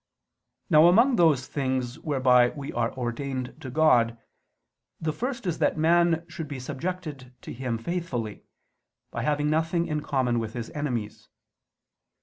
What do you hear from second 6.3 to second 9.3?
be subjected to Him faithfully, by